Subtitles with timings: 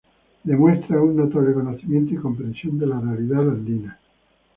[0.51, 3.99] Demuestra un notable conocimiento y comprensión de la realidad andina.